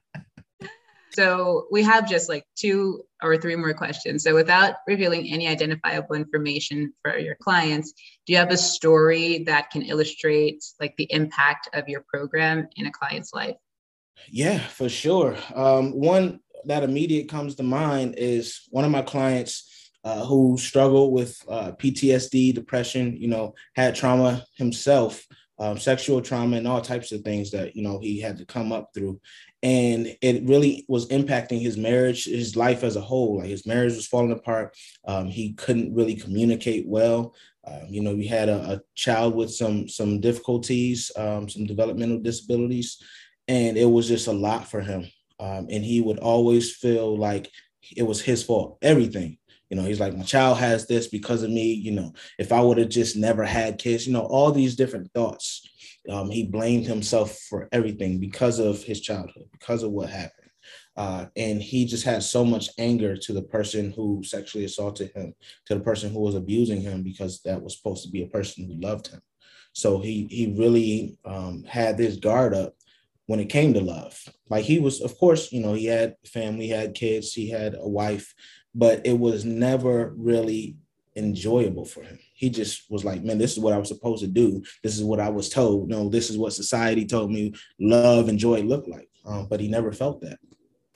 [1.18, 4.22] So we have just like two or three more questions.
[4.22, 7.92] So without revealing any identifiable information for your clients,
[8.24, 12.86] do you have a story that can illustrate like the impact of your program in
[12.86, 13.56] a client's life?
[14.28, 15.36] Yeah, for sure.
[15.56, 21.12] Um, one that immediate comes to mind is one of my clients uh, who struggled
[21.12, 25.26] with uh, PTSD, depression, you know, had trauma himself,
[25.58, 28.72] um, sexual trauma, and all types of things that, you know, he had to come
[28.72, 29.20] up through.
[29.62, 33.38] And it really was impacting his marriage his life as a whole.
[33.38, 34.76] Like his marriage was falling apart.
[35.06, 37.34] Um, he couldn't really communicate well.
[37.64, 42.18] Um, you know we had a, a, child with some some difficulties um, some developmental
[42.18, 43.02] disabilities
[43.46, 45.06] and it was just a lot for him.
[45.40, 47.50] Um, and he would always feel like
[47.96, 49.38] it was his fault everything
[49.70, 52.60] you know he's like my child has this because of me you know if i
[52.60, 55.68] would have just never had kids you know all these different thoughts
[56.08, 60.32] um, he blamed himself for everything because of his childhood, because of what happened.
[60.96, 65.34] Uh, and he just had so much anger to the person who sexually assaulted him,
[65.66, 68.66] to the person who was abusing him, because that was supposed to be a person
[68.66, 69.20] who loved him.
[69.74, 72.74] So he he really um, had this guard up
[73.26, 74.18] when it came to love.
[74.48, 77.74] Like he was, of course, you know, he had family, he had kids, he had
[77.74, 78.34] a wife,
[78.74, 80.76] but it was never really
[81.16, 82.18] enjoyable for him.
[82.34, 84.62] He just was like, man, this is what I was supposed to do.
[84.82, 85.88] This is what I was told.
[85.88, 89.08] No, this is what society told me love and joy look like.
[89.24, 90.38] Um, but he never felt that.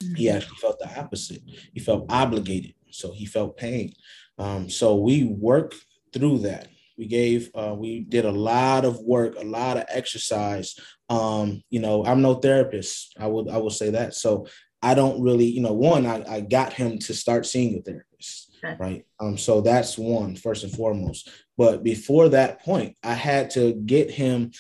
[0.03, 0.15] Mm-hmm.
[0.15, 1.43] He actually felt the opposite.
[1.73, 2.75] He felt obligated.
[2.91, 3.93] So he felt pain.
[4.39, 5.77] Um, so we worked
[6.13, 6.69] through that.
[6.97, 10.79] We gave, uh, we did a lot of work, a lot of exercise.
[11.09, 13.15] Um, you know, I'm no therapist.
[13.19, 14.15] I would, I will say that.
[14.15, 14.47] So
[14.83, 18.53] I don't really, you know, one, I, I got him to start seeing a therapist
[18.79, 19.05] right?
[19.21, 21.31] Um, so that's one first and foremost.
[21.57, 24.53] But before that point, I had to get him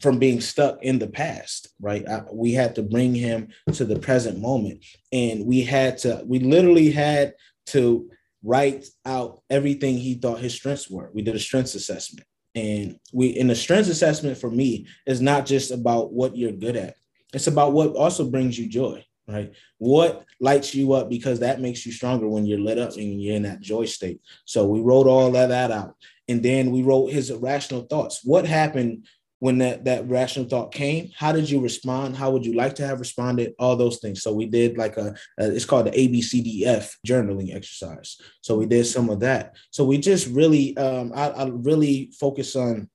[0.00, 2.06] from being stuck in the past, right?
[2.08, 6.40] I, we had to bring him to the present moment, and we had to, we
[6.40, 7.34] literally had
[7.66, 8.10] to
[8.42, 11.10] write out everything he thought his strengths were.
[11.14, 12.26] We did a strengths assessment.
[12.54, 16.76] And we in the strengths assessment for me is not just about what you're good
[16.76, 16.96] at.
[17.32, 19.06] It's about what also brings you joy.
[19.28, 19.52] Right?
[19.78, 23.36] What lights you up because that makes you stronger when you're lit up and you're
[23.36, 24.20] in that joy state.
[24.44, 25.94] So we wrote all of that out.
[26.28, 28.20] And then we wrote his rational thoughts.
[28.24, 29.06] What happened
[29.38, 31.10] when that, that rational thought came?
[31.16, 32.16] How did you respond?
[32.16, 33.54] How would you like to have responded?
[33.58, 34.22] All those things.
[34.22, 38.20] So we did like a, a it's called the ABCDE journaling exercise.
[38.40, 39.56] So we did some of that.
[39.70, 42.88] So we just really, um, I, I really focus on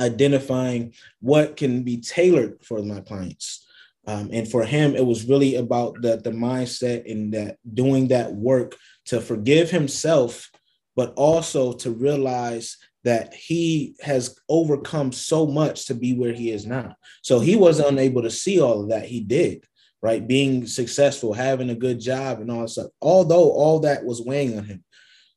[0.00, 3.61] identifying what can be tailored for my clients
[4.06, 8.34] um, and for him, it was really about the, the mindset and that doing that
[8.34, 8.76] work
[9.06, 10.50] to forgive himself,
[10.96, 16.66] but also to realize that he has overcome so much to be where he is
[16.66, 16.96] now.
[17.22, 19.06] So he was unable to see all of that.
[19.06, 19.64] He did,
[20.00, 20.26] right?
[20.26, 22.90] Being successful, having a good job, and all that stuff.
[23.00, 24.84] Although all that was weighing on him.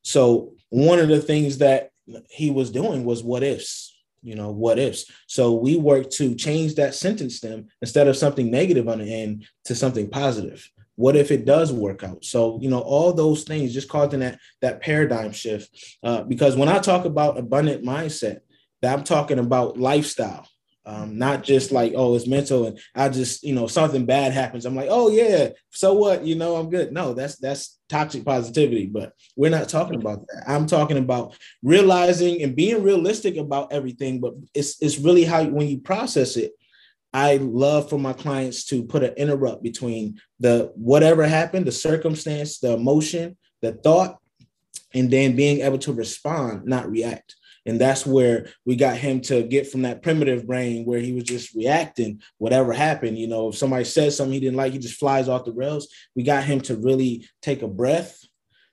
[0.02, 1.90] So one of the things that
[2.30, 3.95] he was doing was what ifs
[4.26, 5.08] you know, what ifs.
[5.28, 9.46] So we work to change that sentence stem instead of something negative on the end
[9.66, 10.68] to something positive.
[10.96, 12.24] What if it does work out?
[12.24, 15.70] So, you know, all those things just causing that that paradigm shift.
[16.02, 18.40] Uh, because when I talk about abundant mindset,
[18.82, 20.48] that I'm talking about lifestyle
[20.86, 24.64] um, not just like oh it's mental and i just you know something bad happens.
[24.64, 26.24] I'm like oh yeah so what?
[26.24, 26.92] You know i'm good.
[26.92, 30.44] No that's that's toxic positivity but we're not talking about that.
[30.46, 35.68] I'm talking about realizing and being realistic about everything but it's it's really how when
[35.68, 36.52] you process it
[37.12, 42.58] i love for my clients to put an interrupt between the whatever happened the circumstance
[42.58, 44.18] the emotion the thought
[44.94, 47.36] and then being able to respond not react
[47.66, 51.24] and that's where we got him to get from that primitive brain where he was
[51.24, 53.18] just reacting, whatever happened.
[53.18, 55.88] You know, if somebody says something he didn't like, he just flies off the rails.
[56.14, 58.20] We got him to really take a breath,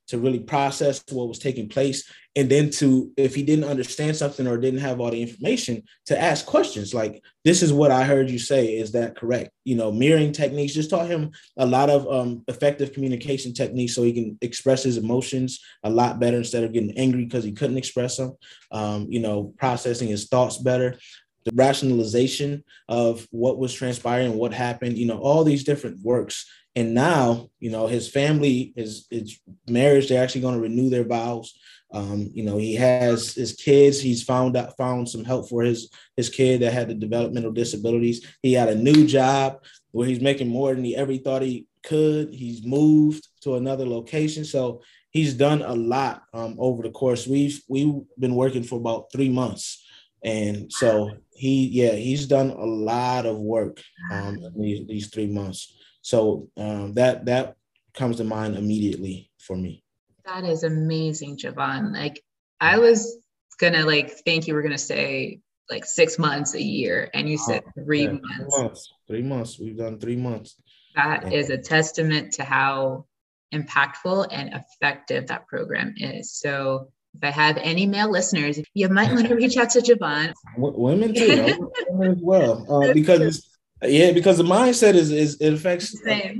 [0.07, 4.47] to really process what was taking place and then to if he didn't understand something
[4.47, 6.93] or didn't have all the information to ask questions.
[6.93, 8.77] Like this is what i heard you say.
[8.77, 9.51] Is that correct?
[9.65, 14.03] You know mirroring techniques just taught him a lot of um, effective communication techniques so
[14.03, 17.77] he can express his emotions a lot better instead of getting angry because he couldn't
[17.77, 18.35] express them
[18.71, 20.97] um, you know processing his thoughts better
[21.45, 26.45] the rationalization of what was transpiring what happened you know all these different works
[26.75, 31.05] and now you know his family his his marriage they're actually going to renew their
[31.05, 31.53] vows
[31.93, 34.01] um, you know, he has his kids.
[34.01, 38.25] He's found out found some help for his his kid that had the developmental disabilities.
[38.41, 42.33] He had a new job where he's making more than he ever thought he could.
[42.33, 47.27] He's moved to another location, so he's done a lot um, over the course.
[47.27, 49.85] We've we've been working for about three months,
[50.23, 53.79] and so he yeah he's done a lot of work
[54.11, 55.77] um, these, these three months.
[56.03, 57.55] So um, that that
[57.93, 59.83] comes to mind immediately for me.
[60.25, 61.93] That is amazing, Jevon.
[61.93, 62.21] Like
[62.59, 63.17] I was
[63.59, 65.39] gonna like think you were gonna say
[65.69, 68.55] like six months a year, and you said oh, three, yeah, months.
[68.55, 68.93] three months.
[69.07, 69.59] Three months.
[69.59, 70.61] We've done three months.
[70.95, 71.39] That yeah.
[71.39, 73.05] is a testament to how
[73.53, 76.33] impactful and effective that program is.
[76.33, 80.33] So if I have any male listeners, you might want to reach out to Jevon.
[80.57, 83.52] women too, women as well, uh, because
[83.85, 85.95] yeah, because the mindset is is it affects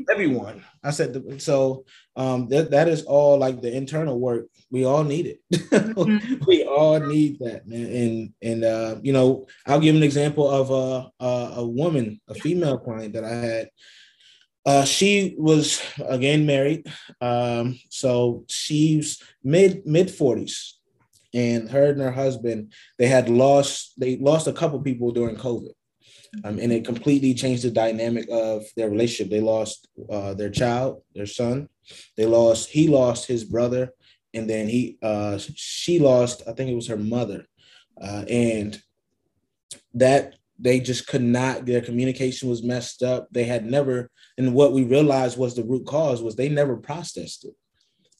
[0.10, 0.64] everyone.
[0.84, 1.86] I said the, so.
[2.16, 4.46] Um, that that is all like the internal work.
[4.70, 5.40] We all need it.
[5.52, 6.44] mm-hmm.
[6.48, 7.86] we all need that, man.
[7.88, 12.36] And and uh, you know, I'll give an example of a a, a woman, a
[12.36, 13.70] female client that I had.
[14.66, 16.88] Uh, she was again married,
[17.20, 20.80] um, so she's mid mid forties,
[21.34, 25.74] and her and her husband they had lost they lost a couple people during COVID
[26.44, 29.32] um, and it completely changed the dynamic of their relationship.
[29.32, 31.70] They lost uh, their child, their son.
[32.18, 32.70] They lost.
[32.70, 33.92] He lost his brother,
[34.34, 36.44] and then he uh, she lost.
[36.48, 37.46] I think it was her mother,
[38.02, 38.82] uh, and
[39.94, 41.66] that they just could not.
[41.66, 43.28] Their communication was messed up.
[43.32, 47.46] They had never, and what we realized was the root cause was they never processed
[47.46, 47.54] it.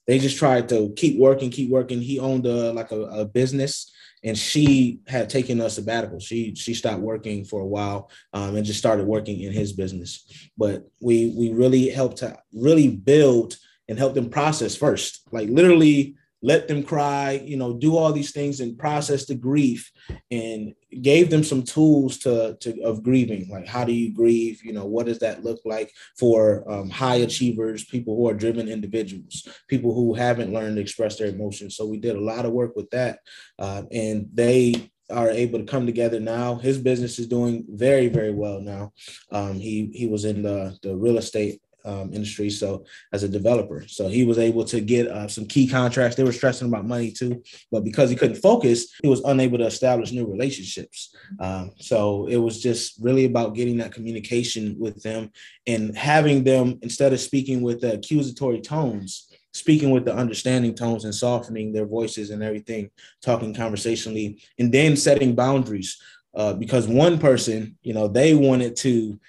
[0.08, 2.02] They just tried to keep working, keep working.
[2.02, 3.92] He owned a like a, a business
[4.24, 6.20] and she had taken a sabbatical.
[6.20, 10.50] She she stopped working for a while um, and just started working in his business.
[10.58, 13.58] But we we really helped to really build
[13.90, 18.32] and help them process first, like literally let them cry, you know, do all these
[18.32, 19.90] things and process the grief
[20.30, 23.48] and gave them some tools to, to of grieving.
[23.50, 24.64] Like how do you grieve?
[24.64, 28.68] You know, what does that look like for um, high achievers, people who are driven
[28.68, 31.78] individuals, people who haven't learned to express their emotions.
[31.78, 33.20] So we did a lot of work with that.
[33.58, 36.56] Uh, and they are able to come together now.
[36.56, 38.92] His business is doing very, very well now.
[39.32, 43.86] Um, he he was in the, the real estate um, industry, so as a developer.
[43.88, 46.16] So he was able to get uh, some key contracts.
[46.16, 49.66] They were stressing about money too, but because he couldn't focus, he was unable to
[49.66, 51.16] establish new relationships.
[51.40, 55.32] Um, so it was just really about getting that communication with them
[55.68, 61.06] and having them instead of speaking with the accusatory tones speaking with the understanding tones
[61.06, 62.90] and softening their voices and everything,
[63.22, 66.02] talking conversationally, and then setting boundaries.
[66.36, 69.20] Uh, because one person, you know, they wanted to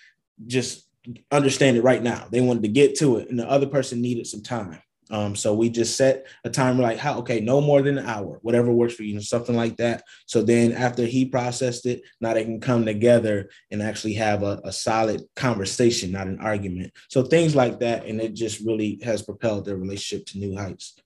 [0.46, 0.83] just
[1.30, 2.26] understand it right now.
[2.30, 4.80] They wanted to get to it, and the other person needed some time.
[5.10, 8.38] Um, so we just set a timer like how okay, no more than an hour,
[8.42, 10.02] whatever works for you, something like that.
[10.26, 14.60] So then after he processed it, now they can come together and actually have a,
[14.64, 16.92] a solid conversation, not an argument.
[17.10, 20.96] So things like that, and it just really has propelled their relationship to new heights.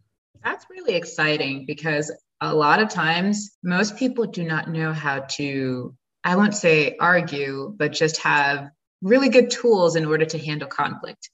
[0.45, 5.95] That's really exciting because a lot of times most people do not know how to,
[6.23, 8.71] I won't say argue, but just have
[9.03, 11.31] really good tools in order to handle conflict.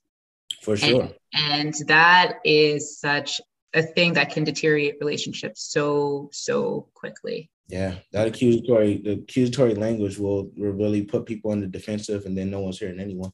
[0.63, 1.11] For sure.
[1.35, 3.41] And, and that is such
[3.75, 7.51] a thing that can deteriorate relationships so, so quickly.
[7.69, 12.37] Yeah, that accusatory, the accusatory language will, will really put people on the defensive and
[12.37, 13.33] then no one's hearing anyone.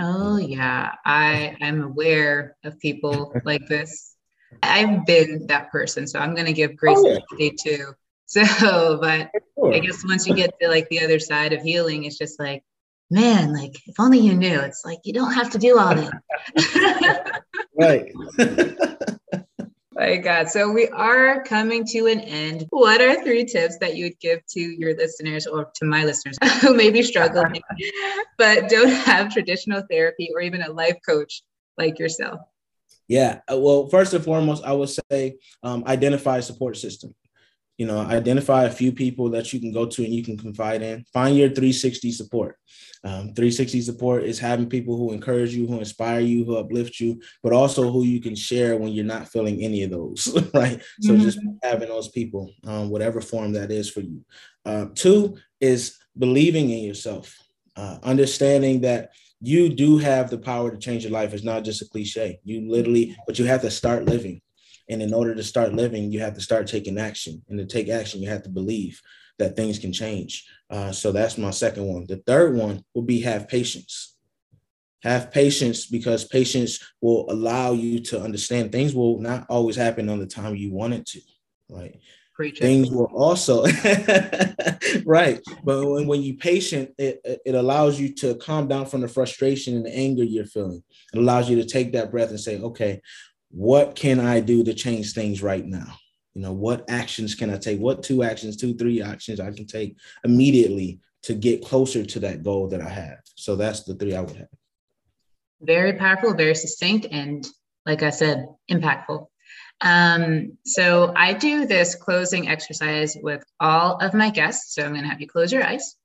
[0.00, 4.14] Oh yeah, I am aware of people like this.
[4.62, 7.50] I've been that person, so I'm gonna give grace oh, yeah.
[7.60, 7.86] too.
[8.30, 9.72] So, but sure.
[9.72, 12.62] I guess once you get to like the other side of healing, it's just like,
[13.10, 14.60] man, like if only you knew.
[14.60, 17.42] It's like you don't have to do all that.
[17.78, 18.12] right.
[19.92, 20.48] My God.
[20.48, 22.66] So we are coming to an end.
[22.70, 26.36] What are three tips that you would give to your listeners or to my listeners
[26.60, 27.60] who may be struggling,
[28.36, 31.42] but don't have traditional therapy or even a life coach
[31.76, 32.38] like yourself?
[33.08, 33.40] Yeah.
[33.48, 37.12] Well, first and foremost, I would say um, identify a support system
[37.78, 40.82] you know identify a few people that you can go to and you can confide
[40.82, 41.04] in.
[41.12, 42.56] Find your 360 support.
[43.04, 47.20] Um, 360 support is having people who encourage you who inspire you who uplift you
[47.44, 50.82] but also who you can share when you're not feeling any of those right?
[51.00, 51.22] So mm-hmm.
[51.22, 54.24] just having those people um, whatever form that is for you.
[54.66, 57.36] Uh, two is believing in yourself
[57.76, 59.10] uh, understanding that
[59.40, 61.32] you do have the power to change your life.
[61.32, 62.40] It's not just a cliche.
[62.42, 64.42] You literally but you have to start living
[64.88, 67.42] and in order to start living, you have to start taking action.
[67.48, 69.00] And to take action, you have to believe
[69.38, 70.46] that things can change.
[70.70, 72.06] Uh, so that's my second one.
[72.06, 74.16] The third one will be have patience.
[75.02, 80.18] Have patience because patience will allow you to understand things will not always happen on
[80.18, 81.20] the time you want it to.
[81.70, 82.00] Right.
[82.38, 83.64] Preach things will also
[85.04, 89.08] right but when, when you patient it, it allows you to calm down from the
[89.08, 90.80] frustration and the anger you're feeling
[91.12, 93.02] it allows you to take that breath and say okay
[93.50, 95.94] what can I do to change things right now?
[96.34, 97.80] You know, what actions can I take?
[97.80, 102.42] What two actions, two, three actions I can take immediately to get closer to that
[102.42, 103.18] goal that I have?
[103.34, 104.48] So that's the three I would have.
[105.60, 107.44] Very powerful, very succinct, and
[107.86, 109.26] like I said, impactful.
[109.80, 114.74] Um, so I do this closing exercise with all of my guests.
[114.74, 115.96] So I'm going to have you close your eyes.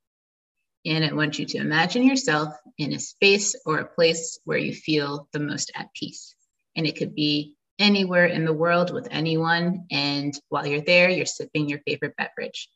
[0.86, 4.72] And I want you to imagine yourself in a space or a place where you
[4.72, 6.34] feel the most at peace
[6.76, 9.86] and it could be anywhere in the world with anyone.
[9.90, 12.68] And while you're there, you're sipping your favorite beverage.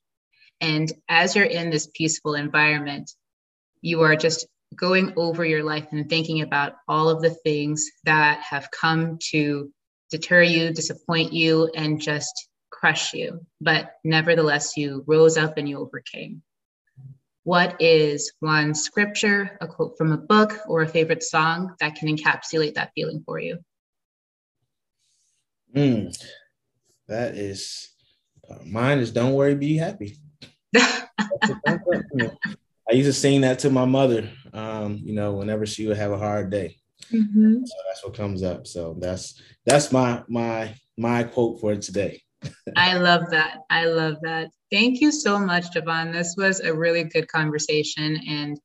[0.61, 3.13] And as you're in this peaceful environment,
[3.81, 8.41] you are just going over your life and thinking about all of the things that
[8.41, 9.73] have come to
[10.11, 13.47] deter you, disappoint you, and just crush you.
[13.61, 16.43] But nevertheless, you rose up and you overcame.
[17.45, 22.15] What is one scripture, a quote from a book, or a favorite song that can
[22.15, 23.59] encapsulate that feeling for you?
[25.75, 26.17] Mm,
[27.09, 27.91] that is
[28.51, 28.99] uh, mine.
[28.99, 30.17] Is don't worry, be happy.
[30.77, 31.09] I
[32.93, 34.29] used to sing that to my mother.
[34.53, 36.77] Um, you know, whenever she would have a hard day.
[37.13, 37.65] Mm-hmm.
[37.65, 38.67] So that's what comes up.
[38.67, 42.23] So that's that's my my my quote for today.
[42.77, 43.59] I love that.
[43.71, 44.51] I love that.
[44.71, 46.13] Thank you so much, Jevon.
[46.13, 48.61] This was a really good conversation, and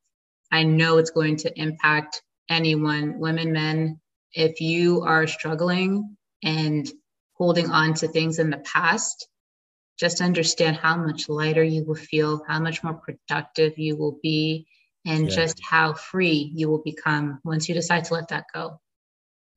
[0.52, 4.00] I know it's going to impact anyone, women, men.
[4.34, 6.90] If you are struggling and
[7.34, 9.28] holding on to things in the past,
[9.98, 14.68] just understand how much lighter you will feel, how much more productive you will be,
[15.06, 15.36] and yeah.
[15.36, 18.80] just how free you will become once you decide to let that go.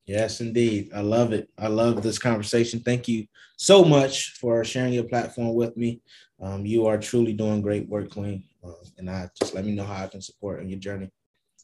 [0.05, 0.91] Yes, indeed.
[0.95, 1.49] I love it.
[1.57, 2.79] I love this conversation.
[2.79, 3.27] Thank you
[3.57, 6.01] so much for sharing your platform with me.
[6.41, 8.43] Um, you are truly doing great work, Queen.
[8.63, 11.11] Uh, and I just let me know how I can support in your journey.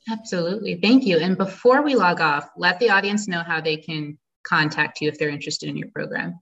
[0.09, 0.75] Absolutely.
[0.75, 1.17] Thank you.
[1.19, 5.17] And before we log off, let the audience know how they can contact you if
[5.17, 6.39] they're interested in your program?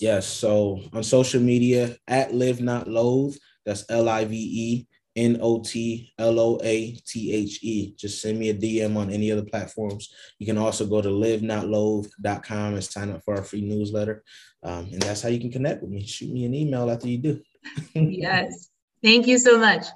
[0.00, 0.26] Yes.
[0.26, 3.36] So on social media at Live Not Loathe,
[3.66, 4.86] that's L I V E
[5.16, 7.94] N O T L O A T H E.
[7.96, 10.14] Just send me a DM on any of the platforms.
[10.38, 14.22] You can also go to livenotloathe.com and sign up for our free newsletter.
[14.62, 16.06] Um, and that's how you can connect with me.
[16.06, 17.40] Shoot me an email after you do.
[17.94, 18.70] yes.
[19.02, 19.86] Thank you so much.